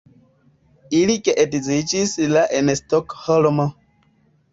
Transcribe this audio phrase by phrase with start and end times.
[0.99, 3.67] Ili geedziĝis la en Stokholmo.